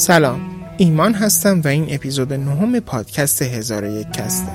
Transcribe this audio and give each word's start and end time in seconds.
سلام. 0.00 0.40
ایمان 0.76 1.14
هستم 1.14 1.60
و 1.64 1.68
این 1.68 1.86
اپیزود 1.90 2.32
نهم 2.32 2.80
پادکست 2.80 3.42
هزار 3.42 3.84
یک 3.84 4.12
کسته 4.12 4.52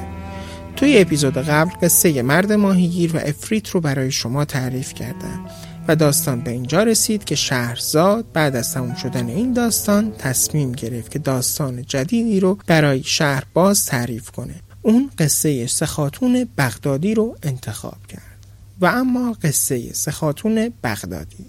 توی 0.75 0.98
اپیزود 0.98 1.38
قبل 1.38 1.71
قصه 1.82 2.21
مرد 2.21 2.52
ماهیگیر 2.52 3.15
و 3.15 3.20
افریت 3.20 3.70
رو 3.70 3.81
برای 3.81 4.12
شما 4.12 4.46
تعریف 4.46 4.94
کردم 4.94 5.46
و 5.88 5.96
داستان 5.96 6.42
به 6.42 6.52
اینجا 6.52 6.84
رسید 6.84 7.23
که 7.23 7.36
شهرزاد 7.36 8.26
بعد 8.34 8.55
از 8.55 8.73
تموم 8.73 8.96
شدن 8.96 9.28
این 9.28 9.54
داستان 9.54 10.12
تصمیم 10.12 10.71
گرفت 10.71 11.12
که 11.12 11.19
داستان 11.19 11.81
جدیدی 11.81 12.39
رو 12.39 12.57
برای 12.67 13.03
شهر 13.03 13.43
باز 13.53 13.85
تعریف 13.85 14.31
کنه. 14.31 14.55
اون 14.81 15.09
قصه 15.17 15.67
سخاتون 15.67 16.48
بغدادی 16.57 17.13
رو 17.13 17.35
انتخاب 17.43 18.07
کرد. 18.07 18.45
و 18.81 18.85
اما 18.85 19.38
قصه 19.43 19.93
سخاتون 19.93 20.73
بغدادی. 20.84 21.45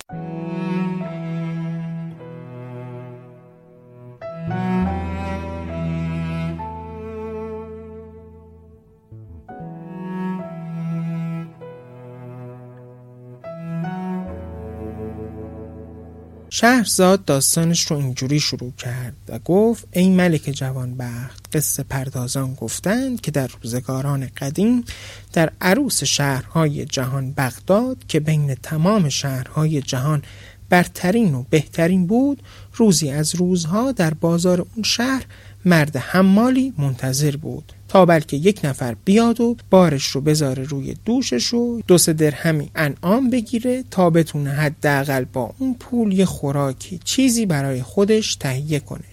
شهرزاد 16.59 17.25
داستانش 17.25 17.87
رو 17.87 17.97
اینجوری 17.97 18.41
شروع 18.41 18.73
کرد 18.79 19.17
و 19.29 19.39
گفت 19.39 19.89
ای 19.91 20.11
ملک 20.11 20.43
جوانبخت 20.43 21.57
قصه 21.57 21.83
پردازان 21.83 22.55
گفتند 22.55 23.21
که 23.21 23.31
در 23.31 23.51
روزگاران 23.63 24.31
قدیم 24.37 24.85
در 25.33 25.53
عروس 25.61 26.05
شهرهای 26.05 26.85
جهان 26.85 27.33
بغداد 27.33 27.97
که 28.09 28.21
بین 28.21 28.55
تمام 28.55 29.09
شهرهای 29.09 29.83
جهان 29.83 30.23
برترین 30.71 31.35
و 31.35 31.45
بهترین 31.51 32.07
بود 32.07 32.43
روزی 32.75 33.11
از 33.11 33.35
روزها 33.35 33.93
در 33.93 34.15
بازار 34.15 34.61
اون 34.61 34.83
شهر 34.85 35.25
مرد 35.65 35.97
حمالی 35.97 36.73
منتظر 36.79 37.37
بود 37.37 37.73
تا 37.89 38.07
بلکه 38.07 38.37
یک 38.37 38.61
نفر 38.65 38.97
بیاد 39.05 39.41
و 39.41 39.57
بارش 39.71 40.07
رو 40.07 40.21
بذاره 40.21 40.63
روی 40.63 40.97
دوشش 41.05 41.55
و 41.55 41.81
دو 41.87 41.99
سه 41.99 42.13
درهمی 42.13 42.71
انعام 42.75 43.31
بگیره 43.31 43.85
تا 43.91 44.11
بتونه 44.11 44.51
حداقل 44.51 45.25
با 45.25 45.55
اون 45.59 45.75
پول 45.75 46.13
یه 46.13 46.25
خوراکی 46.25 47.01
چیزی 47.05 47.47
برای 47.47 47.83
خودش 47.83 48.37
تهیه 48.37 48.81
کنه 48.81 49.05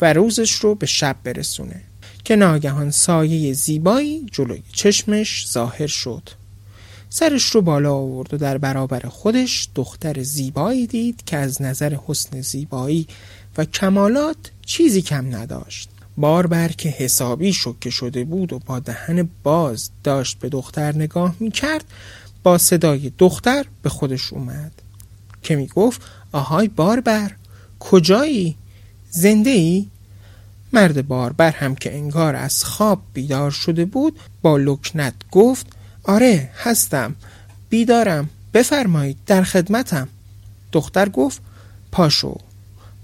و 0.00 0.12
روزش 0.12 0.52
رو 0.52 0.74
به 0.74 0.86
شب 0.86 1.16
برسونه 1.24 1.82
که 2.24 2.36
ناگهان 2.36 2.90
سایه 2.90 3.52
زیبایی 3.52 4.26
جلوی 4.32 4.62
چشمش 4.72 5.46
ظاهر 5.48 5.86
شد. 5.86 6.22
سرش 7.10 7.44
رو 7.44 7.62
بالا 7.62 7.94
آورد 7.94 8.34
و 8.34 8.36
در 8.36 8.58
برابر 8.58 9.00
خودش 9.00 9.68
دختر 9.74 10.22
زیبایی 10.22 10.86
دید 10.86 11.24
که 11.26 11.36
از 11.36 11.62
نظر 11.62 11.98
حسن 12.06 12.40
زیبایی 12.40 13.06
و 13.58 13.64
کمالات 13.64 14.36
چیزی 14.66 15.02
کم 15.02 15.36
نداشت 15.36 15.88
باربر 16.16 16.68
که 16.68 16.88
حسابی 16.88 17.52
شکه 17.52 17.90
شده 17.90 18.24
بود 18.24 18.52
و 18.52 18.58
با 18.58 18.78
دهن 18.78 19.28
باز 19.42 19.90
داشت 20.04 20.38
به 20.38 20.48
دختر 20.48 20.94
نگاه 20.94 21.34
می 21.40 21.50
کرد 21.50 21.84
با 22.42 22.58
صدای 22.58 23.12
دختر 23.18 23.66
به 23.82 23.88
خودش 23.88 24.32
اومد 24.32 24.72
که 25.42 25.56
می 25.56 25.66
گفت 25.66 26.00
آهای 26.32 26.68
باربر 26.68 27.30
کجایی؟ 27.80 28.56
زنده 29.10 29.50
ای؟ 29.50 29.86
مرد 30.72 31.08
باربر 31.08 31.50
هم 31.50 31.74
که 31.74 31.94
انگار 31.94 32.36
از 32.36 32.64
خواب 32.64 33.00
بیدار 33.14 33.50
شده 33.50 33.84
بود 33.84 34.18
با 34.42 34.56
لکنت 34.56 35.14
گفت 35.30 35.66
آره 36.08 36.50
هستم. 36.56 37.14
بیدارم. 37.70 38.28
بفرمایید 38.54 39.16
در 39.26 39.42
خدمتم. 39.42 40.08
دختر 40.72 41.08
گفت 41.08 41.40
پاشو. 41.92 42.38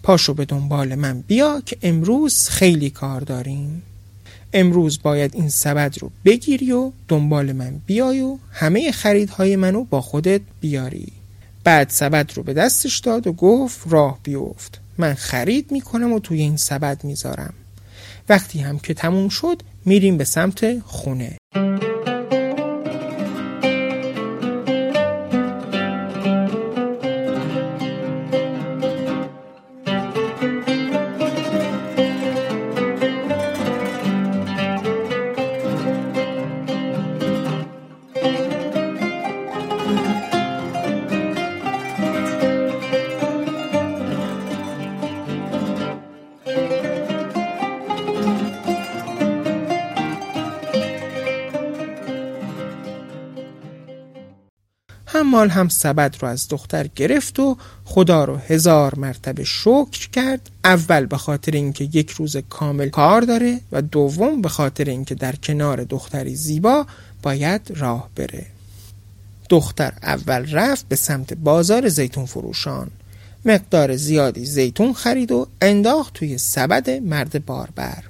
پاشو 0.02 0.34
به 0.34 0.44
دنبال 0.44 0.94
من 0.94 1.20
بیا 1.20 1.62
که 1.66 1.77
امروز 1.82 2.48
خیلی 2.48 2.91
کار 2.91 3.20
داریم. 3.20 3.82
امروز 4.52 5.02
باید 5.02 5.34
این 5.34 5.48
سبد 5.48 5.94
رو 6.00 6.10
بگیری 6.25 6.72
و 6.72 6.92
دنبال 7.08 7.52
من 7.52 7.80
بیای 7.86 8.20
و 8.20 8.38
همه 8.53 8.93
خریدهای 8.93 9.56
منو 9.56 9.84
با 9.84 10.00
خودت 10.00 10.41
بیاری. 10.60 11.12
بعد 11.64 11.88
سبد 11.91 12.32
رو 12.34 12.43
به 12.43 12.54
دستش 12.54 12.98
داد 12.98 13.26
و 13.26 13.32
گفت 13.32 13.81
راه 13.91 14.19
بیفت. 14.22 14.81
من 14.98 15.14
خرید 15.14 15.72
می‌کنم 15.72 16.12
و 16.12 16.20
توی 16.20 16.41
این 16.41 16.56
سبد 16.56 17.04
می‌ذارم. 17.04 17.54
وقتی 18.28 18.60
هم 18.60 18.78
که 18.78 18.94
تموم 18.94 19.28
شد 19.28 19.62
میریم 19.84 20.16
به 20.16 20.25
سمت 20.25 20.78
خونه. 20.81 21.37
حمال 55.14 55.48
هم 55.48 55.69
سبد 55.69 56.16
رو 56.20 56.28
از 56.28 56.48
دختر 56.48 56.86
گرفت 56.97 57.38
و 57.38 57.56
خدا 57.84 58.25
رو 58.25 58.36
هزار 58.36 58.94
مرتبه 58.98 59.44
شکر 59.44 60.10
کرد. 60.12 60.50
اول 60.64 61.06
به 61.06 61.16
خاطر 61.16 61.52
اینکه 61.52 61.84
یک 61.84 62.10
روز 62.10 62.36
کامل 62.36 62.88
کار 62.88 63.20
داره 63.20 63.60
و 63.72 63.82
دوم 63.82 64.42
به 64.42 64.48
خاطر 64.48 64.84
اینکه 64.84 65.14
در 65.14 65.36
کنار 65.36 65.84
دختری 65.84 66.34
زیبا 66.36 66.86
باید 67.22 67.72
راه 67.76 68.08
بره. 68.16 68.47
دختر 69.48 69.92
اول 70.02 70.50
رفت 70.50 70.88
به 70.88 70.97
سمت 70.97 71.34
بازار 71.34 71.88
زیتون 71.88 72.26
فروشان. 72.26 72.91
مقدار 73.44 73.96
زیادی 73.96 74.44
زیتون 74.44 74.92
خرید 74.92 75.32
و 75.32 75.46
انداخت 75.62 76.14
توی 76.14 76.38
سبد 76.38 76.91
مرد 76.91 77.46
باربر. 77.46 78.04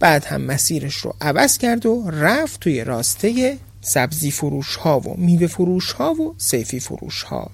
بعد 0.00 0.24
هم 0.24 0.40
مسیرش 0.40 0.96
رو 0.96 1.14
عوض 1.20 1.58
کرد 1.58 1.86
و 1.86 2.10
رفت 2.10 2.60
توی 2.60 2.84
راسته 2.84 3.58
سبزی 3.86 4.30
فروش 4.30 4.76
ها 4.76 5.00
و 5.00 5.16
میوه 5.16 5.46
فروش 5.46 5.92
ها 5.92 6.12
و 6.12 6.34
سیفی 6.38 6.80
فروش 6.80 7.22
ها 7.22 7.50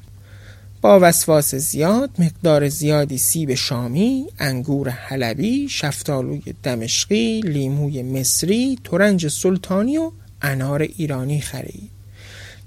با 0.80 0.98
وسواس 1.02 1.54
زیاد 1.54 2.10
مقدار 2.18 2.68
زیادی 2.68 3.18
سیب 3.18 3.54
شامی، 3.54 4.26
انگور 4.38 4.88
حلبی، 4.88 5.68
شفتالوی 5.68 6.42
دمشقی، 6.62 7.40
لیموی 7.40 8.02
مصری، 8.02 8.78
ترنج 8.84 9.28
سلطانی 9.28 9.98
و 9.98 10.10
انار 10.42 10.82
ایرانی 10.82 11.40
خرید 11.40 11.90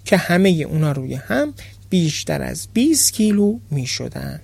که 0.05 0.17
همه 0.17 0.49
اونا 0.49 0.91
روی 0.91 1.13
هم 1.13 1.53
بیشتر 1.89 2.41
از 2.41 2.67
20 2.73 3.13
کیلو 3.13 3.59
می 3.71 3.85
شدن 3.85 4.41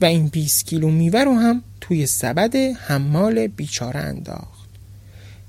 و 0.00 0.04
این 0.04 0.26
20 0.26 0.66
کیلو 0.66 0.90
میوه 0.90 1.20
رو 1.20 1.34
هم 1.34 1.62
توی 1.80 2.06
سبد 2.06 2.56
حمال 2.56 3.46
بیچاره 3.46 4.00
انداخت. 4.00 4.55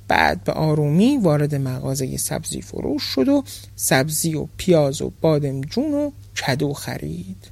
بعد 0.07 0.43
به 0.43 0.51
آرومی 0.51 1.17
وارد 1.17 1.55
مغازه 1.55 2.17
سبزی 2.17 2.61
فروش 2.61 3.03
شد 3.03 3.27
و 3.27 3.43
سبزی 3.75 4.35
و 4.35 4.47
پیاز 4.57 5.01
و 5.01 5.11
بادمجون 5.21 5.93
و 5.93 6.11
کدو 6.47 6.73
خرید. 6.73 7.47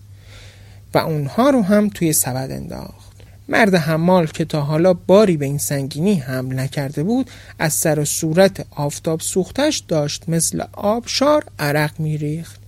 و 0.93 0.97
اونها 0.97 1.49
رو 1.49 1.61
هم 1.61 1.89
توی 1.89 2.13
سبد 2.13 2.51
انداخت. 2.51 3.16
مرد 3.47 3.75
حمال 3.75 4.27
که 4.27 4.45
تا 4.45 4.61
حالا 4.61 4.93
باری 4.93 5.38
به 5.38 5.45
این 5.45 5.57
سنگینی 5.57 6.13
حمل 6.13 6.59
نکرده 6.59 7.03
بود 7.03 7.29
از 7.59 7.73
سر 7.73 7.99
و 7.99 8.05
صورت 8.05 8.66
آفتاب 8.72 9.19
سوختش 9.19 9.83
داشت 9.87 10.29
مثل 10.29 10.63
آبشار 10.73 11.43
عرق 11.59 11.99
میریخت. 11.99 12.59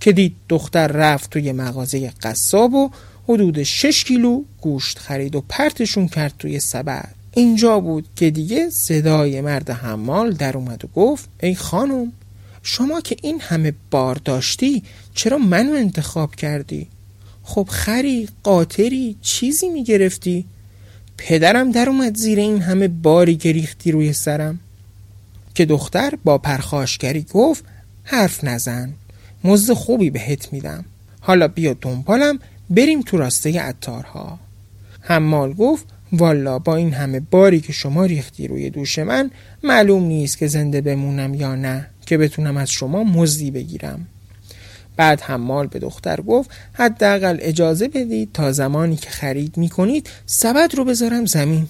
که 0.00 0.12
دید 0.12 0.36
دختر 0.48 0.86
رفت 0.86 1.30
توی 1.30 1.52
مغازه 1.52 2.12
قصاب 2.22 2.74
و 2.74 2.90
حدود 3.28 3.62
6 3.62 4.04
کیلو 4.04 4.42
گوشت 4.60 4.98
خرید 4.98 5.36
و 5.36 5.44
پرتشون 5.48 6.08
کرد 6.08 6.34
توی 6.38 6.60
سبد. 6.60 7.17
اینجا 7.38 7.80
بود 7.80 8.08
که 8.16 8.30
دیگه 8.30 8.70
صدای 8.70 9.40
مرد 9.40 9.70
حمال 9.70 10.32
در 10.32 10.56
اومد 10.56 10.84
و 10.84 10.88
گفت 10.88 11.28
ای 11.42 11.54
خانم 11.54 12.12
شما 12.62 13.00
که 13.00 13.16
این 13.22 13.40
همه 13.40 13.72
بار 13.90 14.14
داشتی 14.24 14.82
چرا 15.14 15.38
منو 15.38 15.72
انتخاب 15.72 16.34
کردی؟ 16.34 16.86
خب 17.42 17.66
خری 17.70 18.28
قاطری 18.42 19.16
چیزی 19.22 19.68
می‌گرفتی؟ 19.68 20.44
پدرم 21.18 21.70
در 21.70 21.88
اومد 21.88 22.16
زیر 22.16 22.38
این 22.38 22.62
همه 22.62 22.88
باری 22.88 23.36
که 23.36 23.52
ریختی 23.52 23.92
روی 23.92 24.12
سرم 24.12 24.60
که 25.54 25.64
دختر 25.64 26.14
با 26.24 26.38
پرخاشگری 26.38 27.26
گفت 27.32 27.64
حرف 28.04 28.44
نزن 28.44 28.92
مزد 29.44 29.72
خوبی 29.72 30.10
بهت 30.10 30.52
میدم 30.52 30.84
حالا 31.20 31.48
بیا 31.48 31.76
دنبالم 31.80 32.38
بریم 32.70 33.02
تو 33.02 33.16
راسته 33.16 33.60
عطارها 33.60 34.38
حمال 35.00 35.52
گفت 35.52 35.97
والا 36.12 36.58
با 36.58 36.76
این 36.76 36.92
همه 36.92 37.20
باری 37.20 37.60
که 37.60 37.72
شما 37.72 38.04
ریختی 38.04 38.48
روی 38.48 38.70
دوش 38.70 38.98
من 38.98 39.30
معلوم 39.62 40.02
نیست 40.02 40.38
که 40.38 40.46
زنده 40.46 40.80
بمونم 40.80 41.34
یا 41.34 41.54
نه 41.54 41.86
که 42.06 42.18
بتونم 42.18 42.56
از 42.56 42.70
شما 42.70 43.04
مزدی 43.04 43.50
بگیرم. 43.50 44.06
بعد 44.96 45.20
حمال 45.20 45.66
به 45.66 45.78
دختر 45.78 46.20
گفت 46.20 46.50
حداقل 46.72 47.38
اجازه 47.40 47.88
بدید 47.88 48.30
تا 48.32 48.52
زمانی 48.52 48.96
که 48.96 49.10
خرید 49.10 49.56
می 49.56 49.68
کنید 49.68 50.10
سبد 50.26 50.74
رو 50.74 50.84
بذارم 50.84 51.26
زمین. 51.26 51.68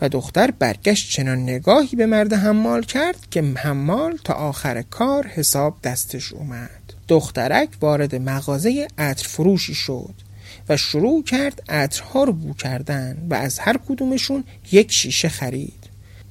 و 0.00 0.08
دختر 0.08 0.50
برگشت 0.50 1.10
چنان 1.10 1.42
نگاهی 1.42 1.96
به 1.96 2.06
مرد 2.06 2.32
حمال 2.32 2.82
کرد 2.82 3.26
که 3.30 3.42
حمال 3.42 4.18
تا 4.24 4.34
آخر 4.34 4.82
کار 4.82 5.26
حساب 5.26 5.76
دستش 5.84 6.32
اومد. 6.32 6.70
دخترک 7.08 7.68
وارد 7.80 8.14
مغازه 8.14 8.88
عطر 8.98 9.28
فروشی 9.28 9.74
شد. 9.74 10.14
و 10.68 10.76
شروع 10.76 11.22
کرد 11.22 11.62
عطرها 11.68 12.24
رو 12.24 12.32
بو 12.32 12.54
کردن 12.54 13.26
و 13.30 13.34
از 13.34 13.58
هر 13.58 13.76
کدومشون 13.88 14.44
یک 14.72 14.92
شیشه 14.92 15.28
خرید. 15.28 15.82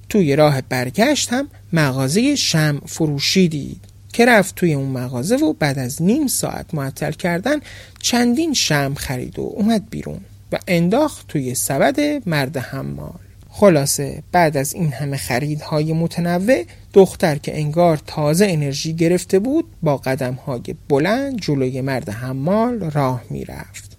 توی 0.10 0.36
راه 0.36 0.62
برگشت 0.62 1.34
هم 1.34 1.48
مغازه 1.74 2.36
شم 2.36 2.82
فروشی 2.86 3.48
دید 3.48 3.82
که 4.14 4.26
رفت 4.26 4.56
توی 4.56 4.74
اون 4.74 4.90
مغازه 4.90 5.36
و 5.36 5.54
بعد 5.54 5.80
از 5.80 6.02
نیم 6.02 6.28
ساعت 6.28 6.74
معطل 6.74 7.12
کردن 7.12 7.60
چندین 8.02 8.54
شم 8.54 8.94
خرید 8.94 9.40
و 9.40 9.54
اومد 9.56 9.90
بیرون 9.90 10.20
و 10.52 10.60
انداخت 10.68 11.28
توی 11.28 11.56
سبد 11.56 12.30
مرد 12.30 12.58
حمال. 12.58 13.20
خلاصه 13.50 14.24
بعد 14.32 14.58
از 14.58 14.74
این 14.74 14.94
همه 14.94 15.18
خریدهای 15.18 15.94
متنوع 15.94 16.64
دختر 16.94 17.36
که 17.36 17.58
انگار 17.58 18.02
تازه 18.08 18.46
انرژی 18.50 18.94
گرفته 18.94 19.40
بود 19.40 19.66
با 19.84 19.98
قدمهای 19.98 20.76
بلند 20.90 21.42
جلوی 21.42 21.82
مرد 21.82 22.10
حمال 22.10 22.92
راه 22.92 23.24
می‌رفت. 23.30 23.91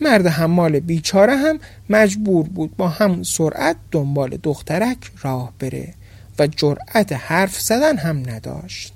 مرد 0.00 0.26
حمال 0.26 0.80
بیچاره 0.80 1.36
هم 1.36 1.58
مجبور 1.90 2.48
بود 2.48 2.76
با 2.76 2.88
همون 2.88 3.22
سرعت 3.22 3.76
دنبال 3.90 4.38
دخترک 4.42 4.98
راه 5.22 5.52
بره 5.58 5.94
و 6.38 6.46
جرأت 6.46 7.12
حرف 7.12 7.60
زدن 7.60 7.96
هم 7.96 8.30
نداشت. 8.30 8.92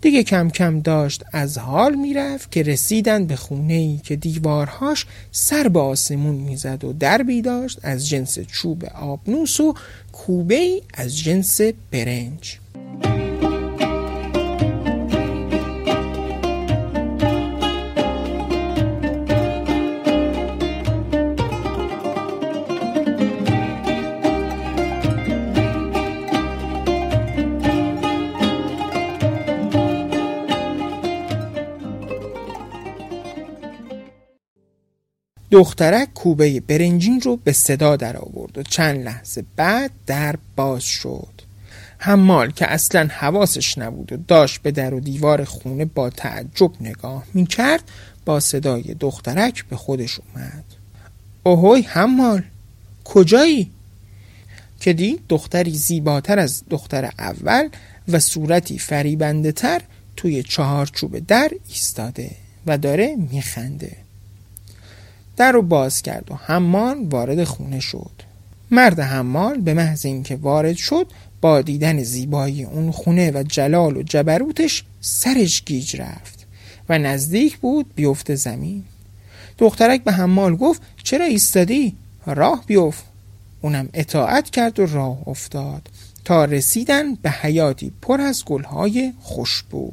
دیگه 0.00 0.22
کم 0.22 0.50
کم 0.50 0.80
داشت 0.80 1.24
از 1.32 1.58
حال 1.58 1.94
می‌رفت 1.94 2.52
که 2.52 2.62
رسیدن 2.62 3.26
به 3.26 3.36
خونه 3.36 3.74
ای 3.74 4.00
که 4.04 4.16
دیوارهاش 4.16 5.06
سر 5.32 5.68
به 5.68 5.80
آسمون 5.80 6.34
می‌زد 6.34 6.84
و 6.84 6.92
دربی 6.92 7.42
داشت 7.42 7.78
از 7.82 8.08
جنس 8.08 8.38
چوب 8.38 8.84
آبنوس 8.84 9.60
و 9.60 9.74
کوبه 10.12 10.54
ای 10.54 10.82
از 10.94 11.18
جنس 11.18 11.60
برنج. 11.90 12.58
دخترک 35.50 36.14
کوبه 36.14 36.60
برنجین 36.60 37.20
رو 37.20 37.36
به 37.36 37.52
صدا 37.52 37.96
در 37.96 38.16
آورد 38.16 38.58
و 38.58 38.62
چند 38.62 39.04
لحظه 39.04 39.44
بعد 39.56 39.90
در 40.06 40.36
باز 40.56 40.82
شد. 40.82 41.28
حمال 41.98 42.50
که 42.50 42.72
اصلا 42.72 43.08
حواسش 43.10 43.78
نبود 43.78 44.12
و 44.12 44.16
داشت 44.16 44.62
به 44.62 44.70
در 44.70 44.94
و 44.94 45.00
دیوار 45.00 45.44
خونه 45.44 45.84
با 45.84 46.10
تعجب 46.10 46.70
نگاه 46.80 47.24
می 47.34 47.46
کرد 47.46 47.82
با 48.24 48.40
صدای 48.40 48.82
دخترک 49.00 49.64
به 49.64 49.76
خودش 49.76 50.20
اومد. 50.20 50.64
اوهوی 51.42 51.82
حمال 51.82 52.42
کجایی؟ 53.04 53.70
که 54.80 54.92
دید 54.92 55.20
دختری 55.28 55.74
زیباتر 55.74 56.38
از 56.38 56.62
دختر 56.70 57.10
اول 57.18 57.68
و 58.08 58.18
صورتی 58.18 58.78
فریبنده 58.78 59.52
تر 59.52 59.82
توی 60.16 60.42
چهارچوب 60.42 61.18
در 61.18 61.50
ایستاده 61.68 62.30
و 62.66 62.78
داره 62.78 63.16
میخنده. 63.16 63.96
در 65.40 65.52
رو 65.52 65.62
باز 65.62 66.02
کرد 66.02 66.30
و 66.30 66.34
حمال 66.34 67.06
وارد 67.10 67.44
خونه 67.44 67.80
شد. 67.80 68.10
مرد 68.70 69.00
حمال 69.00 69.60
به 69.60 69.74
محض 69.74 70.06
اینکه 70.06 70.36
وارد 70.36 70.76
شد 70.76 71.06
با 71.40 71.62
دیدن 71.62 72.02
زیبایی 72.02 72.64
اون 72.64 72.90
خونه 72.90 73.30
و 73.30 73.42
جلال 73.42 73.96
و 73.96 74.02
جبروتش 74.02 74.84
سرش 75.00 75.64
گیج 75.64 75.96
رفت 75.96 76.46
و 76.88 76.98
نزدیک 76.98 77.58
بود 77.58 77.94
بیفته 77.94 78.34
زمین. 78.34 78.84
دخترک 79.58 80.04
به 80.04 80.12
حمال 80.12 80.56
گفت 80.56 80.82
چرا 81.02 81.24
ایستادی؟ 81.24 81.96
راه 82.26 82.64
بیفت. 82.66 83.04
اونم 83.60 83.88
اطاعت 83.94 84.50
کرد 84.50 84.80
و 84.80 84.86
راه 84.86 85.18
افتاد 85.26 85.88
تا 86.24 86.44
رسیدن 86.44 87.14
به 87.14 87.30
حیاتی 87.30 87.92
پر 88.02 88.20
از 88.20 88.44
گلهای 88.44 89.12
خوشبو. 89.20 89.92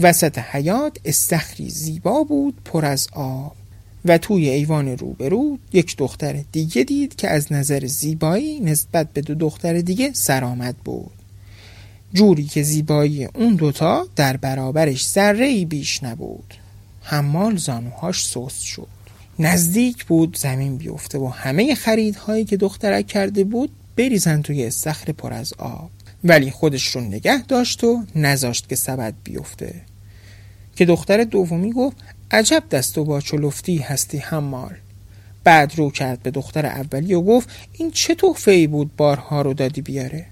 وسط 0.00 0.38
حیات 0.38 0.96
استخری 1.04 1.70
زیبا 1.70 2.22
بود 2.22 2.54
پر 2.64 2.84
از 2.84 3.08
آب. 3.12 3.59
و 4.04 4.18
توی 4.18 4.48
ایوان 4.48 4.88
روبرو 4.88 5.58
یک 5.72 5.96
دختر 5.96 6.44
دیگه 6.52 6.84
دید 6.84 7.16
که 7.16 7.30
از 7.30 7.52
نظر 7.52 7.86
زیبایی 7.86 8.60
نسبت 8.60 9.12
به 9.12 9.20
دو 9.20 9.34
دختر 9.34 9.80
دیگه 9.80 10.10
سرآمد 10.12 10.76
بود. 10.76 11.10
جوری 12.12 12.44
که 12.44 12.62
زیبایی 12.62 13.24
اون 13.24 13.54
دوتا 13.54 14.06
در 14.16 14.36
برابرش 14.36 15.08
ذره 15.08 15.64
بیش 15.64 16.02
نبود. 16.02 16.54
حمال 17.02 17.56
زانوهاش 17.56 18.26
سست 18.26 18.62
شد. 18.62 18.88
نزدیک 19.38 20.04
بود 20.04 20.36
زمین 20.38 20.76
بیفته 20.76 21.18
و 21.18 21.26
همه 21.26 21.74
خریدهایی 21.74 22.44
که 22.44 22.56
دخترک 22.56 23.06
کرده 23.06 23.44
بود 23.44 23.70
بریزن 23.96 24.42
توی 24.42 24.66
استخر 24.66 25.12
پر 25.12 25.32
از 25.32 25.52
آب. 25.58 25.90
ولی 26.24 26.50
خودش 26.50 26.86
رو 26.86 27.00
نگه 27.00 27.42
داشت 27.42 27.84
و 27.84 28.04
نذاشت 28.16 28.68
که 28.68 28.76
سبد 28.76 29.14
بیفته. 29.24 29.74
که 30.76 30.84
دختر 30.84 31.24
دومی 31.24 31.72
گفت 31.72 31.96
عجب 32.30 32.62
دست 32.70 32.98
و 32.98 33.04
با 33.04 33.20
چلفتی 33.20 33.78
هستی 33.78 34.18
حمال 34.18 34.74
بعد 35.44 35.72
رو 35.76 35.90
کرد 35.90 36.22
به 36.22 36.30
دختر 36.30 36.66
اولی 36.66 37.14
و 37.14 37.20
گفت 37.20 37.48
این 37.72 37.90
چه 37.90 38.14
تحفه 38.14 38.50
ای 38.50 38.66
بود 38.66 38.96
بارها 38.96 39.42
رو 39.42 39.54
دادی 39.54 39.80
بیاره. 39.80 40.26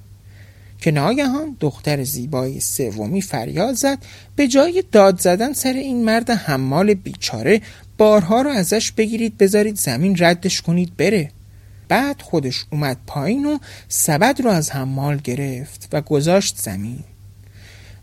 که 0.80 0.90
ناگهان 0.90 1.56
دختر 1.60 2.04
زیبای 2.04 2.60
سومی 2.60 3.22
فریاد 3.22 3.74
زد 3.74 3.98
به 4.36 4.48
جای 4.48 4.84
داد 4.92 5.20
زدن 5.20 5.52
سر 5.52 5.72
این 5.72 6.04
مرد 6.04 6.30
حمال 6.30 6.94
بیچاره 6.94 7.60
بارها 7.98 8.42
رو 8.42 8.50
ازش 8.50 8.92
بگیرید 8.92 9.38
بذارید 9.38 9.76
زمین 9.76 10.16
ردش 10.18 10.62
کنید 10.62 10.96
بره. 10.96 11.30
بعد 11.88 12.22
خودش 12.22 12.64
اومد 12.70 12.96
پایین 13.06 13.46
و 13.46 13.58
سبد 13.88 14.40
رو 14.40 14.50
از 14.50 14.70
حمال 14.70 15.16
گرفت 15.16 15.88
و 15.92 16.00
گذاشت 16.00 16.56
زمین. 16.58 17.04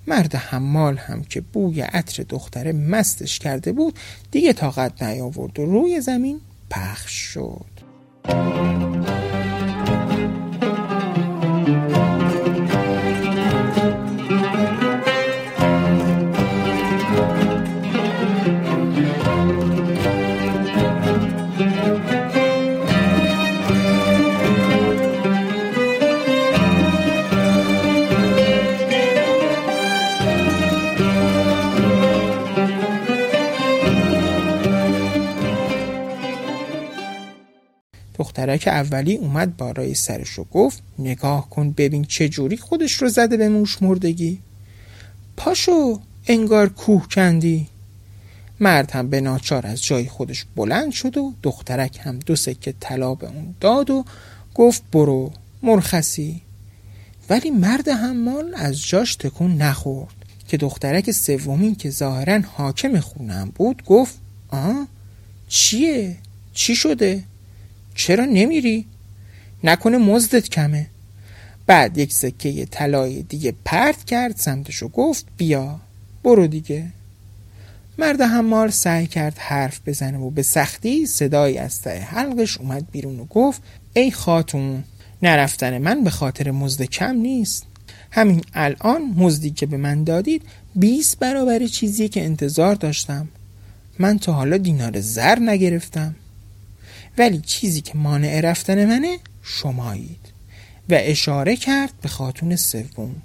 مرد 0.07 0.35
حمال 0.35 0.97
هم 0.97 1.23
که 1.23 1.41
بوی 1.41 1.81
عطر 1.81 2.23
دختره 2.23 2.71
مستش 2.73 3.39
کرده 3.39 3.71
بود 3.71 3.99
دیگه 4.31 4.53
طاقت 4.53 5.03
نیاورد 5.03 5.59
و 5.59 5.65
روی 5.65 6.01
زمین 6.01 6.41
پخش 6.69 7.11
شد. 7.11 7.65
دخترک 38.55 38.73
اولی 38.73 39.15
اومد 39.15 39.57
بالای 39.57 39.93
سرش 39.93 40.39
و 40.39 40.43
گفت 40.43 40.83
نگاه 40.99 41.49
کن 41.49 41.71
ببین 41.71 42.03
چه 42.05 42.29
جوری 42.29 42.57
خودش 42.57 42.93
رو 42.93 43.09
زده 43.09 43.37
به 43.37 43.49
موش 43.49 43.81
مردگی. 43.81 44.39
پاشو 45.37 45.99
انگار 46.27 46.69
کوه 46.69 47.07
کندی. 47.07 47.67
مرد 48.59 48.91
هم 48.91 49.09
به 49.09 49.21
ناچار 49.21 49.67
از 49.67 49.83
جای 49.83 50.05
خودش 50.05 50.45
بلند 50.55 50.91
شد 50.91 51.17
و 51.17 51.33
دخترک 51.43 51.99
هم 52.03 52.19
دو 52.19 52.35
سکه 52.35 52.73
طلا 52.79 53.15
به 53.15 53.27
اون 53.27 53.55
داد 53.59 53.89
و 53.89 54.05
گفت 54.55 54.83
برو 54.91 55.31
مرخصی. 55.63 56.41
ولی 57.29 57.49
مرد 57.49 57.89
حمال 57.89 58.53
از 58.55 58.87
جاش 58.87 59.15
تکون 59.15 59.57
نخورد 59.57 60.15
که 60.47 60.57
دخترک 60.57 61.11
سومی 61.11 61.75
که 61.75 61.89
ظاهرا 61.89 62.39
حاکم 62.57 62.99
خونم 62.99 63.51
بود 63.55 63.83
گفت 63.85 64.15
آه 64.49 64.87
چیه؟ 65.47 66.17
چی 66.53 66.75
شده؟ 66.75 67.23
چرا 67.95 68.25
نمیری؟ 68.25 68.85
نکنه 69.63 69.97
مزدت 69.97 70.49
کمه. 70.49 70.87
بعد 71.67 71.97
یک 71.97 72.13
سکه 72.13 72.65
طلای 72.65 73.23
دیگه 73.23 73.53
پرت 73.65 74.03
کرد 74.03 74.37
سمتش 74.37 74.83
و 74.83 74.87
گفت 74.87 75.25
بیا 75.37 75.79
برو 76.23 76.47
دیگه. 76.47 76.85
مرد 77.97 78.21
حمال 78.21 78.69
سعی 78.69 79.07
کرد 79.07 79.37
حرف 79.37 79.79
بزنه 79.85 80.17
و 80.17 80.29
به 80.29 80.43
سختی 80.43 81.05
صدایی 81.05 81.57
از 81.57 81.81
ته 81.81 81.99
حلقش 81.99 82.57
اومد 82.57 82.91
بیرون 82.91 83.19
و 83.19 83.25
گفت 83.25 83.61
ای 83.93 84.11
خاتون 84.11 84.83
نرفتن 85.21 85.77
من 85.77 86.03
به 86.03 86.09
خاطر 86.09 86.51
مزد 86.51 86.83
کم 86.83 87.15
نیست. 87.15 87.65
همین 88.11 88.41
الان 88.53 89.01
مزدی 89.17 89.49
که 89.49 89.65
به 89.65 89.77
من 89.77 90.03
دادید 90.03 90.41
20 90.75 91.19
برابر 91.19 91.67
چیزی 91.67 92.09
که 92.09 92.23
انتظار 92.23 92.75
داشتم. 92.75 93.27
من 93.99 94.19
تا 94.19 94.33
حالا 94.33 94.57
دینار 94.57 95.01
زر 95.01 95.39
نگرفتم. 95.39 96.15
ولی 97.17 97.41
چیزی 97.45 97.81
که 97.81 97.97
مانع 97.97 98.41
رفتن 98.41 98.85
منه 98.85 99.17
شمایید. 99.43 100.19
و 100.89 100.93
اشاره 100.97 101.55
کرد 101.55 101.93
به 102.01 102.09
خاتون 102.09 102.55
سوم. 102.55 103.15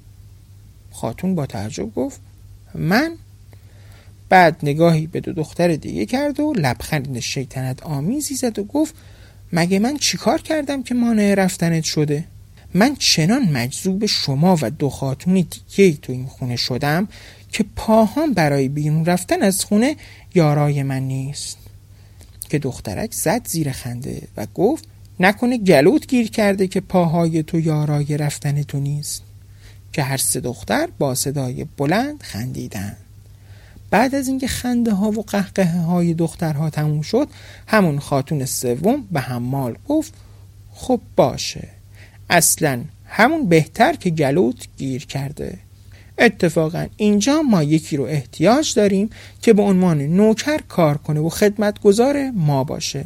خاتون 0.91 1.35
با 1.35 1.47
تعجب 1.47 1.95
گفت 1.95 2.21
من؟ 2.75 3.13
بعد 4.29 4.57
نگاهی 4.63 5.07
به 5.07 5.21
دو 5.21 5.33
دختر 5.33 5.77
دیگه 5.77 6.07
کرد 6.07 6.41
و 6.41 6.55
لبخند 6.57 7.21
شیطنت 7.21 7.83
آمیزی 7.83 8.35
زد 8.35 8.59
و 8.59 8.65
گفت 8.65 8.95
مگه 9.53 9.79
من 9.79 9.97
چیکار 9.97 10.41
کردم 10.41 10.83
که 10.83 10.95
مانع 10.95 11.35
رفتنت 11.35 11.85
شده؟ 11.85 12.25
من 12.75 12.97
چنان 12.97 13.43
مجذوب 13.43 14.07
شما 14.07 14.59
و 14.63 14.71
دو 14.71 14.91
خاتون 14.91 15.35
دیگه 15.35 15.97
تو 15.97 16.13
این 16.13 16.27
خونه 16.27 16.57
شدم 16.57 17.09
که 17.53 17.65
پاهام 17.77 18.33
برای 18.33 18.69
بیرون 18.69 19.05
رفتن 19.05 19.43
از 19.43 19.65
خونه 19.65 19.97
یارای 20.35 20.83
من 20.83 21.03
نیست. 21.03 21.59
که 22.51 22.59
دخترک 22.59 23.13
زد 23.13 23.49
زیر 23.49 23.73
خنده 23.73 24.23
و 24.37 24.47
گفت 24.55 24.85
نکنه 25.21 25.59
گلوت 25.59 26.07
گیر 26.07 26.31
کرده 26.31 26.67
که 26.67 26.81
پاهای 26.81 27.43
تو 27.43 27.61
یارای 27.61 28.17
رفتن 28.17 28.63
تو 28.63 28.81
نیست. 28.81 29.23
که 29.93 30.03
هر 30.03 30.17
سه 30.17 30.41
دختر 30.41 30.89
با 30.99 31.15
صدای 31.15 31.67
بلند 31.77 32.23
خندیدند 32.23 32.97
بعد 33.91 34.15
از 34.15 34.29
اینکه 34.29 34.47
خنده 34.47 34.93
ها 34.93 35.11
و 35.11 35.23
قهقه 35.23 35.65
های 35.65 36.15
دخترها 36.15 36.71
تموم 36.71 37.03
شد 37.03 37.29
همون 37.67 37.99
خاتون 37.99 38.45
سوم 38.45 39.07
به 39.13 39.21
حمال 39.21 39.77
گفت 39.89 40.15
خب 40.73 41.01
باشه. 41.17 41.69
اصلا 42.31 42.85
همون 43.07 43.49
بهتر 43.49 43.93
که 43.93 44.11
گلوت 44.11 44.69
گیر 44.77 45.07
کرده. 45.07 45.59
اتفاقا 46.21 46.87
اینجا 46.97 47.43
ما 47.43 47.63
یکی 47.63 47.97
رو 47.97 48.05
احتیاج 48.05 48.75
داریم 48.75 49.11
که 49.43 49.53
به 49.53 49.63
عنوان 49.63 50.01
نوکر 50.01 50.61
کار 50.69 50.97
کنه 50.97 51.21
و 51.21 51.29
خدمتگزار 51.29 52.31
ما 52.31 52.65
باشه. 52.65 53.05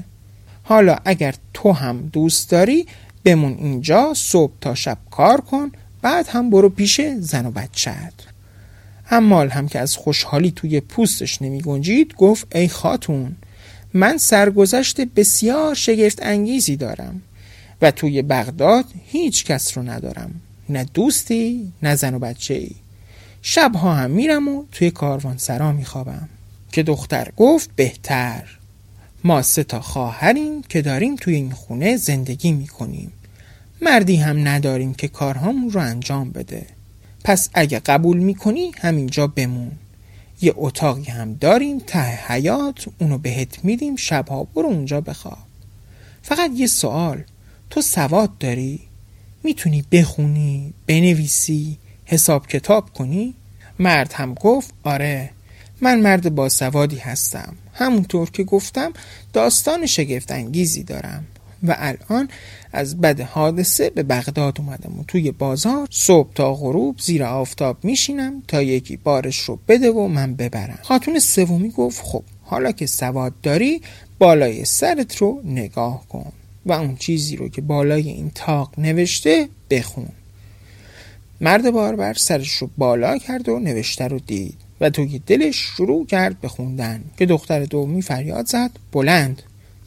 حالا 0.63 0.97
اگر 1.05 1.35
تو 1.55 1.73
هم 1.73 2.11
دوست 2.13 2.51
داری 2.51 2.87
بمون 3.25 3.57
اینجا 3.59 4.13
صبح 4.17 4.53
تا 4.61 4.75
شب 4.75 4.99
کار 5.11 5.41
کن 5.41 5.73
بعد 6.03 6.29
هم 6.29 6.51
برو 6.51 6.69
پیش 6.69 7.01
زن 7.01 7.47
و 7.47 7.51
بچت 7.51 8.13
حمال 9.05 9.49
هم 9.49 9.69
که 9.69 9.79
از 9.79 9.97
خوشحالی 9.97 10.51
توی 10.51 10.81
پوستش 10.81 11.43
نمی 11.43 11.61
گنجید 11.61 12.15
گفت 12.15 12.57
ای 12.57 12.69
خاتون 12.69 13.37
من 13.95 14.19
سرگذشت 14.19 15.01
بسیار 15.01 15.75
شگفت 15.75 16.19
انگیزی 16.23 16.77
دارم 16.77 17.23
و 17.83 17.91
توی 17.91 18.23
بغداد 18.23 18.85
هیچ 19.07 19.45
کس 19.45 19.79
رو 19.79 19.83
ندارم. 19.83 20.41
نه 20.69 20.87
دوستی 20.95 21.73
نه 21.83 21.95
زن 21.95 22.15
و 22.15 22.19
بچه 22.19 22.55
ای 22.55 22.71
شبها 23.47 23.95
هم 23.95 24.11
میرم 24.11 24.49
و 24.49 24.65
توی 24.73 24.91
کاروان 24.91 25.39
سرا 25.39 25.73
میخوابم. 25.73 26.29
که 26.73 26.83
دختر 26.83 27.33
گفت 27.37 27.71
بهتر. 27.77 28.59
ما 29.25 29.43
سه 29.43 29.65
تا 29.65 29.81
خواهریم 29.81 30.63
که 30.63 30.83
داریم 30.83 31.17
توی 31.17 31.35
این 31.35 31.53
خونه 31.53 31.97
زندگی 31.97 32.53
می‌کنیم. 32.53 33.13
مردی 33.83 34.17
هم 34.17 34.49
نداریم 34.49 34.95
که 34.95 35.09
کارهامون 35.09 35.71
رو 35.71 35.81
انجام 35.81 36.31
بده. 36.31 36.67
پس 37.25 37.51
اگه 37.55 37.79
قبول 37.79 38.19
می‌کنی 38.19 38.73
همینجا 38.79 39.27
بمون. 39.27 39.73
یه 40.43 40.53
اتاقی 40.57 41.11
هم 41.11 41.35
داریم 41.35 41.79
ته 41.79 42.33
حیات 42.33 42.85
اونو 43.01 43.19
بهت 43.19 43.65
میدیم 43.65 43.97
شبها 43.97 44.45
برو 44.45 44.67
اونجا 44.67 45.01
بخواب. 45.01 45.39
فقط 46.23 46.51
یه 46.55 46.67
سوال. 46.67 47.23
تو 47.71 47.83
سواد 47.83 48.39
داری؟ 48.39 48.81
می‌تونی 49.43 49.85
بخونی، 49.93 50.73
بنویسی، 50.87 51.79
حساب 52.07 52.47
کتاب 52.47 52.93
کنی؟ 52.93 53.35
مرد 53.79 54.13
هم 54.13 54.35
گفت 54.35 54.75
آره 54.85 55.31
من 55.81 56.01
مرد 56.01 56.35
با 56.35 56.49
سوادی 56.49 56.99
هستم. 56.99 57.55
همونطور 57.73 58.31
که 58.31 58.45
گفتم 58.45 58.93
داستان 59.33 59.87
شگفت 59.87 60.33
انگیزی 60.33 60.83
دارم. 60.83 61.27
و 61.67 61.77
الان 61.79 62.29
از 62.73 63.01
بد 63.01 63.21
حادثه 63.21 63.91
به 63.91 64.03
بغداد 64.03 64.61
اومدم 64.61 65.01
و 65.01 65.05
توی 65.09 65.31
بازار 65.31 65.89
صبح 65.91 66.33
تا 66.35 66.55
غروب 66.55 66.99
زیر 66.99 67.25
آفتاب 67.25 67.77
میشینم 67.83 68.43
تا 68.49 68.63
یکی 68.63 68.97
بارش 68.97 69.39
رو 69.39 69.59
بده 69.69 69.91
و 69.91 70.09
من 70.09 70.35
ببرم. 70.35 70.79
خاتون 70.83 71.19
سومی 71.19 71.71
گفت 71.71 72.03
خب 72.03 72.23
حالا 72.43 72.73
که 72.73 72.87
سواد 72.87 73.33
داری 73.43 73.83
بالای 74.19 74.65
سرت 74.65 75.17
رو 75.17 75.43
نگاه 75.45 76.09
کن 76.09 76.33
و 76.67 76.73
اون 76.73 76.97
چیزی 76.97 77.37
رو 77.37 77.49
که 77.49 77.61
بالای 77.61 78.09
این 78.09 78.31
تاق 78.35 78.73
نوشته 78.79 79.49
بخون. 79.71 80.09
مرد 81.41 81.71
باربر 81.71 82.15
سرش 82.15 82.53
رو 82.53 82.71
بالا 82.79 83.19
کرد 83.19 83.49
و 83.49 83.59
نوشته 83.59 84.09
رو 84.09 84.19
دید 84.19 84.55
و 84.81 84.91
توی 84.91 85.19
دلش 85.27 85.57
شروع 85.57 86.07
کرد 86.07 86.41
به 86.41 86.49
خوندن 86.49 87.05
که 87.17 87.27
دختر 87.27 87.65
دومی 87.65 88.03
فریاد 88.03 88.47
زد 88.47 88.71
بلند 88.93 89.43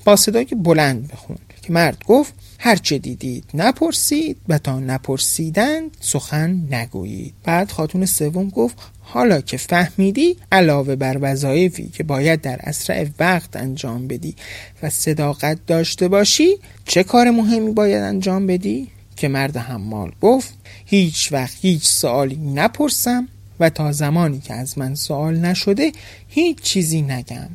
با 0.05 0.15
صدای 0.15 0.45
بلند 0.45 1.11
بخون 1.11 1.37
که 1.61 1.73
مرد 1.73 2.03
گفت 2.07 2.33
هرچه 2.59 2.97
دیدید 2.97 3.43
نپرسید 3.53 4.37
و 4.49 4.57
تا 4.57 4.79
نپرسیدن 4.79 5.81
سخن 5.99 6.67
نگویید 6.71 7.33
بعد 7.43 7.71
خاتون 7.71 8.05
سوم 8.05 8.49
گفت 8.49 8.75
حالا 9.01 9.41
که 9.41 9.57
فهمیدی 9.57 10.37
علاوه 10.51 10.95
بر 10.95 11.17
وظایفی 11.21 11.87
که 11.87 12.03
باید 12.03 12.41
در 12.41 12.59
اسرع 12.63 13.07
وقت 13.19 13.55
انجام 13.55 14.07
بدی 14.07 14.35
و 14.83 14.89
صداقت 14.89 15.65
داشته 15.67 16.07
باشی 16.07 16.49
چه 16.85 17.03
کار 17.03 17.29
مهمی 17.29 17.71
باید 17.71 18.03
انجام 18.03 18.47
بدی؟ 18.47 18.87
که 19.17 19.27
مرد 19.27 19.57
حمال 19.57 20.11
گفت 20.21 20.53
هیچ 20.85 21.31
وقت 21.31 21.57
هیچ 21.61 21.87
سوالی 21.87 22.35
نپرسم 22.35 23.27
و 23.59 23.69
تا 23.69 23.91
زمانی 23.91 24.39
که 24.39 24.53
از 24.53 24.77
من 24.77 24.95
سوال 24.95 25.37
نشده 25.37 25.91
هیچ 26.27 26.61
چیزی 26.61 27.01
نگم. 27.01 27.49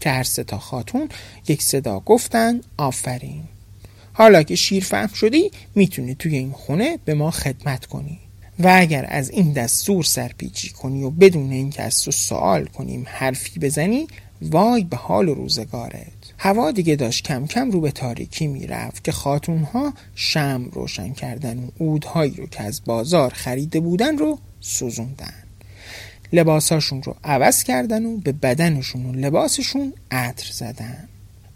که 0.00 0.10
هر 0.10 0.22
ستا 0.22 0.58
خاتون 0.58 1.08
یک 1.48 1.62
صدا 1.62 2.00
گفتن 2.00 2.60
آفرین. 2.76 3.42
حالا 4.12 4.42
که 4.42 4.54
شیر 4.56 4.84
فهم 4.84 5.14
شدی 5.14 5.50
می‌تونی 5.74 6.14
توی 6.14 6.36
این 6.36 6.52
خونه 6.52 6.98
به 7.04 7.14
ما 7.14 7.30
خدمت 7.30 7.86
کنی. 7.86 8.18
و 8.58 8.76
اگر 8.76 9.06
از 9.08 9.30
این 9.30 9.52
دستور 9.52 10.04
سرپیچی 10.04 10.70
کنی 10.70 11.02
و 11.02 11.10
بدون 11.10 11.52
اینکه 11.52 11.82
از 11.82 12.02
تو 12.02 12.10
سوال 12.10 12.64
کنیم 12.64 13.06
حرفی 13.08 13.60
بزنی 13.60 14.06
وای 14.42 14.84
به 14.84 14.96
حال 14.96 15.28
و 15.28 15.34
روزگارت. 15.34 16.19
هوا 16.42 16.70
دیگه 16.70 16.96
داشت 16.96 17.24
کم 17.24 17.46
کم 17.46 17.70
رو 17.70 17.80
به 17.80 17.90
تاریکی 17.90 18.46
می‌رفت 18.46 19.04
که 19.04 19.12
خاتونها 19.12 19.92
شم 20.14 20.68
روشن 20.72 21.12
کردن 21.12 21.58
و 21.58 21.68
اودهایی 21.78 22.34
رو 22.34 22.46
که 22.46 22.62
از 22.62 22.80
بازار 22.84 23.32
خریده 23.34 23.80
بودن 23.80 24.18
رو 24.18 24.38
سوزوندن. 24.60 25.34
لباساشون 26.32 27.02
رو 27.02 27.16
عوض 27.24 27.62
کردن 27.62 28.06
و 28.06 28.16
به 28.16 28.32
بدنشون 28.32 29.06
و 29.06 29.12
لباسشون 29.12 29.92
عطر 30.10 30.52
زدن. 30.52 31.08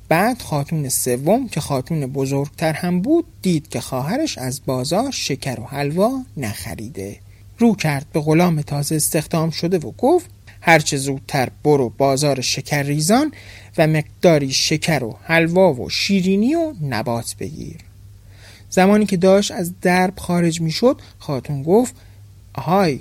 بعد 0.08 0.42
خاتون 0.42 0.88
سوم 0.88 1.48
که 1.48 1.60
خاتون 1.60 2.06
بزرگتر 2.06 2.72
هم 2.72 3.00
بود 3.00 3.24
دید 3.42 3.68
که 3.68 3.80
خواهرش 3.80 4.38
از 4.38 4.60
بازار 4.66 5.10
شکر 5.10 5.60
و 5.60 5.64
حلوا 5.64 6.22
نخریده. 6.36 7.16
رو 7.58 7.74
کرد 7.74 8.06
به 8.12 8.20
غلام 8.20 8.62
تازه 8.62 8.96
استخدام 8.96 9.50
شده 9.50 9.78
و 9.78 9.92
گفت 9.98 10.30
هرچه 10.66 10.96
زودتر 10.96 11.48
برو 11.64 11.88
بازار 11.88 12.40
شکر 12.40 12.82
ریزان 12.82 13.32
و 13.78 13.86
مقداری 13.86 14.52
شکر 14.52 15.04
و 15.04 15.16
حلوا 15.22 15.74
و 15.74 15.90
شیرینی 15.90 16.54
و 16.54 16.74
نبات 16.82 17.36
بگیر. 17.40 17.76
زمانی 18.70 19.06
که 19.06 19.16
داشت 19.16 19.50
از 19.50 19.80
درب 19.80 20.18
خارج 20.18 20.60
می 20.60 20.70
شد 20.70 21.00
خاتون 21.18 21.62
گفت 21.62 21.94
آهای 22.54 23.00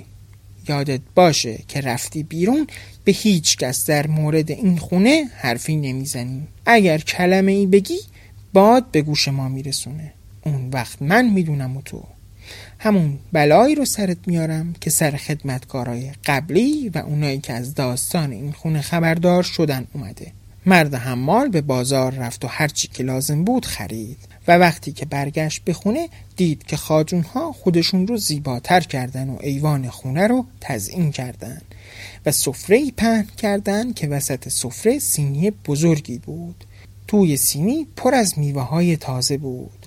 یادت 0.68 1.00
باشه 1.14 1.58
که 1.68 1.80
رفتی 1.80 2.22
بیرون 2.22 2.66
به 3.04 3.12
هیچ 3.12 3.56
کس 3.56 3.86
در 3.86 4.06
مورد 4.06 4.50
این 4.50 4.78
خونه 4.78 5.24
حرفی 5.36 5.76
نمی‌زنی. 5.76 6.42
اگر 6.66 6.98
کلمه 6.98 7.52
ای 7.52 7.66
بگی 7.66 7.98
باد 8.52 8.90
به 8.90 9.02
گوش 9.02 9.28
ما 9.28 9.48
میرسونه. 9.48 10.12
اون 10.42 10.70
وقت 10.72 11.02
من 11.02 11.30
می‌دونم 11.30 11.76
و 11.76 11.82
تو. 11.82 12.02
همون 12.78 13.18
بلایی 13.32 13.74
رو 13.74 13.84
سرت 13.84 14.18
میارم 14.26 14.74
که 14.80 14.90
سر 14.90 15.10
خدمتکارای 15.10 16.10
قبلی 16.24 16.88
و 16.88 16.98
اونایی 16.98 17.38
که 17.38 17.52
از 17.52 17.74
داستان 17.74 18.32
این 18.32 18.52
خونه 18.52 18.80
خبردار 18.80 19.42
شدن 19.42 19.86
اومده. 19.92 20.32
مرد 20.66 20.94
حمال 20.94 21.48
به 21.48 21.60
بازار 21.60 22.14
رفت 22.14 22.44
و 22.44 22.48
هرچی 22.48 22.88
که 22.88 23.02
لازم 23.02 23.44
بود 23.44 23.66
خرید. 23.66 24.18
و 24.48 24.58
وقتی 24.58 24.92
که 24.92 25.06
برگشت 25.06 25.64
به 25.64 25.72
خونه 25.72 26.08
دید 26.36 26.62
که 26.62 26.76
ها 27.34 27.52
خودشون 27.52 28.06
رو 28.06 28.16
زیباتر 28.16 28.80
کردن 28.80 29.30
و 29.30 29.38
ایوان 29.40 29.88
خونه 29.88 30.26
رو 30.26 30.46
تزئین 30.60 31.10
کردن 31.10 31.60
و 32.26 32.32
سفره 32.32 32.90
پهن 32.90 33.26
کردن 33.36 33.92
که 33.92 34.08
وسط 34.08 34.48
سفره 34.48 34.98
سینی 34.98 35.50
بزرگی 35.50 36.18
بود. 36.18 36.64
توی 37.08 37.36
سینی 37.36 37.86
پر 37.96 38.14
از 38.14 38.38
میوه 38.38 38.62
های 38.62 38.96
تازه 38.96 39.36
بود. 39.36 39.86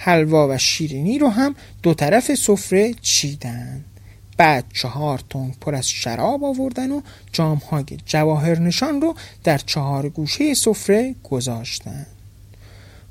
حلوا 0.00 0.48
و 0.48 0.58
شیرینی 0.58 1.18
رو 1.18 1.28
هم 1.28 1.54
دو 1.82 1.94
طرف 1.94 2.34
سفره 2.34 2.94
چیدن. 3.02 3.84
بعد 4.36 4.64
چهار 4.74 5.20
تون 5.30 5.52
پر 5.60 5.74
از 5.74 5.88
شراب 5.88 6.44
آوردن 6.44 6.90
و 6.90 7.00
جامهای 7.32 7.84
جواهر 8.06 8.58
نشان 8.58 9.00
رو 9.00 9.14
در 9.44 9.58
چهار 9.58 10.08
گوشه 10.08 10.54
سفره 10.54 11.14
گذاشتن. 11.30 12.06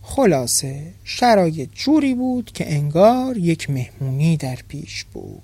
خلاصه 0.02 0.82
شرایط 1.04 1.70
جوری 1.76 2.16
بود 2.16 2.52
که 2.54 2.74
انگار 2.74 3.38
یک 3.38 3.70
مهمونی 3.70 4.38
در 4.38 4.58
پیش 4.68 5.04
بود. 5.04 5.42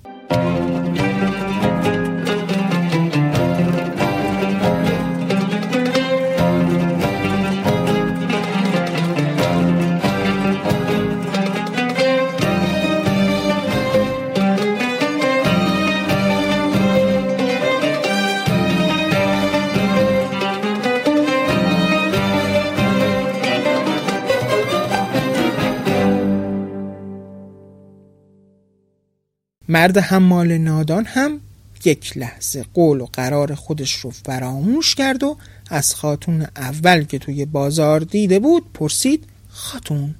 مرد 29.74 29.98
حمال 29.98 30.58
نادان 30.58 31.04
هم 31.04 31.40
یک 31.84 32.16
لحظه 32.16 32.64
قول 32.74 33.00
و 33.00 33.06
قرار 33.12 33.54
خودش 33.54 33.92
رو 33.92 34.10
فراموش 34.10 34.94
کرد 34.94 35.22
و 35.22 35.36
از 35.70 35.94
خاتون 35.94 36.46
اول 36.56 37.04
که 37.04 37.18
توی 37.18 37.44
بازار 37.44 38.00
دیده 38.00 38.38
بود 38.38 38.72
پرسید 38.74 39.24
خاتون 39.48 40.14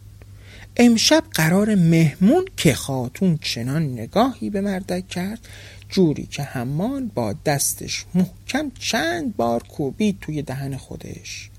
امشب 0.76 1.24
قرار 1.34 1.74
مهمون 1.74 2.44
که 2.56 2.74
خاتون 2.74 3.38
چنان 3.42 3.82
نگاهی 3.82 4.50
به 4.50 4.60
مردک 4.60 5.08
کرد؟ 5.08 5.38
جوری 5.88 6.26
که 6.26 6.42
حمال 6.42 7.04
با 7.14 7.34
دستش 7.46 8.04
محکم 8.14 8.70
چند 8.78 9.36
بار 9.36 9.62
کوبید 9.62 10.18
توی 10.20 10.42
دهن 10.42 10.76
خودش. 10.76 11.50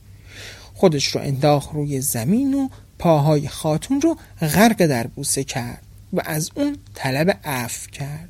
خودش 0.73 1.05
رو 1.07 1.21
انداخت 1.21 1.69
روی 1.73 2.01
زمین 2.01 2.53
و 2.53 2.69
پاهای 2.99 3.47
خاتون 3.47 4.01
رو 4.01 4.17
غرق 4.41 4.85
در 4.85 5.07
بوسه 5.07 5.43
کرد. 5.43 5.81
و 6.13 6.21
از 6.25 6.51
اون 6.55 6.77
طلب 6.93 7.39
عفو 7.43 7.89
کرد. 7.89 8.29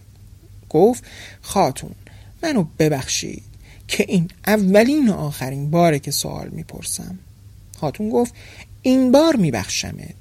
گفت 0.70 1.03
خاتون 1.41 1.91
منو 2.44 2.65
ببخشید 2.79 3.44
که 3.88 4.05
این 4.08 4.29
اولین 4.48 5.10
و 5.10 5.13
آخرین 5.13 5.72
باره 5.72 6.00
که 6.00 6.12
سوال 6.12 6.50
می‌پرسم. 6.50 7.20
خاتون 7.77 8.10
گفت 8.10 8.34
این 8.82 9.12
بار 9.12 9.36
میبخشمت 9.36 10.15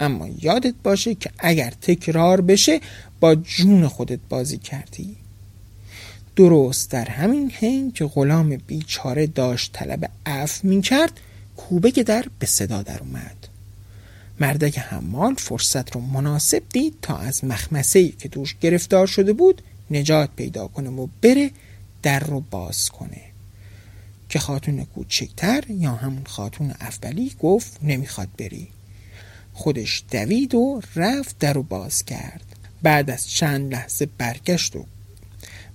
اما 0.00 0.28
یادت 0.28 0.74
باشه 0.82 1.14
که 1.14 1.30
اگر 1.38 1.70
تکرار 1.70 2.40
بشه 2.40 2.80
با 3.20 3.34
جون 3.34 3.88
خودت 3.88 4.18
بازی 4.28 4.58
کردی. 4.58 5.16
درست 6.36 6.90
در 6.90 7.08
همین 7.08 7.50
حین 7.50 7.92
که 7.92 8.04
غلام 8.04 8.56
بیچاره 8.56 9.26
داشت 9.26 9.72
طلب 9.72 10.10
عفو 10.26 10.68
می‌کرد 10.68 11.20
کوبه 11.56 11.90
که 11.90 12.02
در 12.02 12.24
به 12.38 12.46
صدا 12.46 12.82
در 12.82 13.00
اومد. 13.00 13.48
مردک 14.40 14.78
حمال 14.78 15.34
فرصت 15.34 15.94
رو 15.94 16.00
مناسب 16.00 16.62
دید 16.72 16.94
تا 17.02 17.16
از 17.16 17.44
مخمسه 17.44 18.08
که 18.08 18.28
دوش 18.28 18.56
گرفتار 18.60 19.06
شده 19.06 19.32
بود 19.32 19.62
نجات 19.90 20.30
پیدا 20.36 20.68
کنه 20.68 20.90
و 20.90 21.06
بره 21.22 21.50
در 22.02 22.20
رو 22.20 22.40
باز 22.40 22.90
کنه. 22.90 23.20
که 24.28 24.38
خاتون 24.38 24.84
کوچکتر 24.84 25.64
یا 25.68 25.92
همون 25.92 26.24
خاتون 26.26 26.70
اولی 26.70 27.32
گفت 27.40 27.78
نمی‌خواد 27.82 28.28
بری. 28.38 28.68
خودش 29.52 30.04
دوید 30.10 30.54
و 30.54 30.80
رفت 30.96 31.38
در 31.38 31.52
رو 31.52 31.62
باز 31.62 32.04
کرد. 32.04 32.42
بعد 32.82 33.10
از 33.10 33.28
چند 33.28 33.72
لحظه 33.72 34.06
برگشت 34.18 34.76
و 34.76 34.84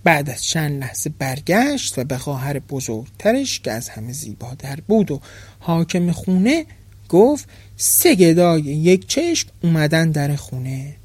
بعد 0.03 0.29
از 0.29 0.43
چند 0.43 0.81
لحظه 0.81 1.09
برگشت 1.09 1.99
و 1.99 2.03
به 2.03 2.17
خواهر 2.17 2.59
بزرگترش 2.59 3.59
که 3.59 3.71
از 3.71 3.89
همه 3.89 4.13
زیباتر 4.13 4.79
بود 4.87 5.11
و 5.11 5.21
حاکم 5.59 6.11
خونه 6.11 6.65
گفت 7.11 7.49
سه 7.77 8.15
گدای 8.15 8.61
یک 8.61 9.07
چشم 9.07 9.49
اومدن 9.63 10.11
در 10.11 10.35
خونه 10.35 10.95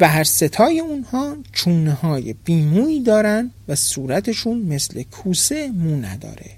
و 0.00 0.08
هر 0.08 0.24
ستای 0.24 0.80
اونها 0.80 1.36
چونه 1.52 1.92
های 1.92 2.34
بیمویی 2.44 3.02
دارن 3.02 3.50
و 3.68 3.74
صورتشون 3.74 4.58
مثل 4.58 5.02
کوسه 5.02 5.70
مو 5.70 5.96
نداره. 5.96 6.50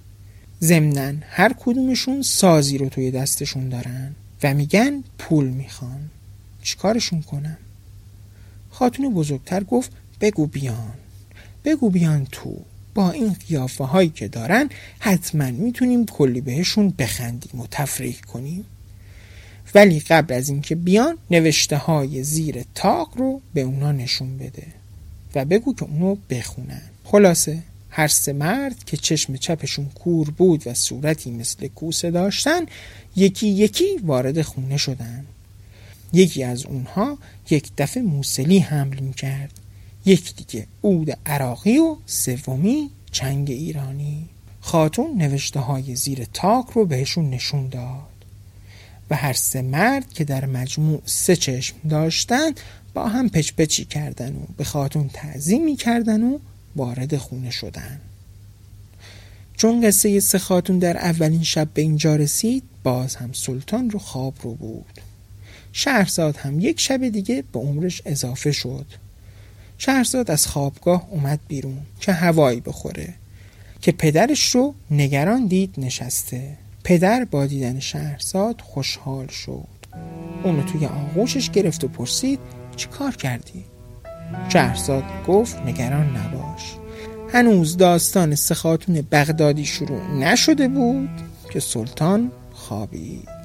ضمنا 0.63 1.13
هر 1.31 1.55
کدومشون 1.61 2.23
سازی 2.23 2.79
رو 2.79 2.89
توی 2.89 3.11
دستشون 3.11 3.69
دارن 3.69 4.15
و 4.43 4.55
میگن 4.55 5.05
پول 5.19 5.49
می‌خوان. 5.49 6.01
چیکارشون 6.63 7.23
کنم؟ 7.23 7.57
خاتون 8.71 9.15
بزرگتر 9.15 9.65
گفت 9.65 9.93
بگو 10.21 10.47
بیان. 10.47 10.95
بگو 11.65 11.91
بیان 11.91 12.27
تو. 12.33 12.57
با 12.95 13.11
این 13.11 13.37
قیافه 13.49 13.85
هایی 13.85 14.09
که 14.09 14.29
دارن 14.29 14.69
حتما 14.99 15.51
می‌تونیم 15.51 16.07
کلی 16.07 16.41
بهشون 16.41 16.95
بخندیم 16.99 17.61
و 17.61 17.67
تفریح 17.71 18.21
کنیم. 18.33 18.65
ولی 19.75 20.01
قبل 20.01 20.35
از 20.35 20.49
اینکه 20.49 20.75
بیان 20.75 21.19
نوشته 21.31 21.77
های 21.77 22.23
زیر 22.23 22.65
تاق 22.75 23.11
رو 23.17 23.41
به 23.55 23.61
اونا 23.61 23.93
نشون 23.93 24.39
بده 24.39 24.67
و 25.35 25.45
بگو 25.45 25.75
که 25.75 25.83
اونو 25.83 26.17
بخونن. 26.31 26.83
خلاصه 27.05 27.63
هر 27.91 28.09
سه 28.09 28.33
مرد 28.33 28.85
که 28.85 28.97
چشم 28.97 29.37
چپشون 29.37 29.87
کور 29.95 30.31
بود 30.31 30.67
و 30.67 30.75
صورتی 30.75 31.31
مثل 31.31 31.69
کوسه 31.69 32.11
داشتن 32.11 32.61
یکی 33.17 33.49
یکی 33.49 33.97
وارد 34.05 34.43
خونه 34.43 34.77
شدن. 34.77 35.25
یکی 36.13 36.45
از 36.45 36.67
اونها 36.67 37.19
یک 37.51 37.71
دفعه 37.79 38.03
موسلی 38.03 38.59
حمل 38.59 39.01
می 39.01 39.13
کرد 39.13 39.53
یک 40.05 40.35
دیگه 40.37 40.67
عود 40.85 41.19
عراقی 41.27 41.79
و 41.79 41.97
سومی 42.07 42.91
چنگ 43.13 43.51
ایرانی. 43.51 44.29
خاتون 44.61 45.19
نوشته 45.19 45.61
های 45.61 45.97
زیر 45.97 46.27
تاک 46.33 46.67
رو 46.75 46.87
بهشون 46.87 47.31
نشون 47.31 47.69
داد. 47.69 48.06
و 49.11 49.17
هر 49.17 49.33
سه 49.33 49.63
مرد 49.63 50.13
که 50.13 50.25
در 50.25 50.47
مجموع 50.47 51.03
سه 51.05 51.37
چشم 51.37 51.77
داشتن 51.89 52.53
با 52.95 53.09
هم 53.09 53.29
پچپچی 53.29 53.85
کردن 53.85 54.37
و 54.37 54.41
به 54.57 54.65
خاتون 54.65 55.11
تعظیم 55.13 55.77
کردن 55.77 56.23
و 56.23 56.39
وارد 56.77 57.17
خونه 57.17 57.51
شدن. 57.51 58.01
چون 59.57 59.87
قصه 59.87 60.21
سه 60.21 60.39
خاتون 60.39 60.79
در 60.79 60.97
اولین 60.97 61.43
شب 61.43 61.69
به 61.75 61.83
اینجا 61.83 62.17
رسید 62.17 62.63
باز 62.83 63.17
هم 63.17 63.33
سلطان 63.33 63.91
رو 63.91 63.99
خواب 63.99 64.35
رو 64.43 64.55
بود. 64.55 65.01
شهرزاد 65.73 66.37
هم 66.37 66.61
یک 66.61 66.81
شب 66.81 67.09
دیگه 67.09 67.45
به 67.53 67.59
عمرش 67.59 68.03
اضافه 68.05 68.53
شد. 68.53 68.87
شهرزاد 69.79 70.31
از 70.31 70.47
خوابگاه 70.47 71.09
اومد 71.11 71.41
بیرون 71.49 71.79
که 72.01 72.13
هوایی 72.13 72.61
بخوره 72.61 73.15
که 73.81 73.93
پدرش 73.93 74.55
رو 74.55 74.75
نگران 74.91 75.47
دید 75.47 75.75
نشسته. 75.79 76.57
پدر 76.87 77.25
با 77.25 77.47
دیدن 77.47 77.81
شهرزاد 77.81 78.61
خوشحال 78.61 79.27
شد. 79.27 79.69
اونو 80.45 80.63
توی 80.63 80.87
آغوشش 80.87 81.51
گرفت 81.51 81.85
و 81.85 81.89
پرسید 81.89 82.39
چی 82.77 82.89
کار 82.89 83.17
کردی؟ 83.17 83.65
شهرزاد 84.49 85.05
گفت 85.29 85.57
نگران 85.57 86.17
نباش. 86.17 86.75
هنوز 87.33 87.77
داستان 87.77 88.35
سخاتون 88.35 89.07
بغدادی 89.13 89.65
شروع 89.65 90.15
نشده 90.15 90.69
بود 90.69 91.11
که 91.51 91.61
سلطان 91.61 92.31
خوابید. 92.53 93.36